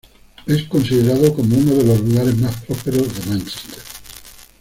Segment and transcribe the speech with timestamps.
[0.47, 3.83] Es considerado como una de los lugares más prósperos de Mánchester.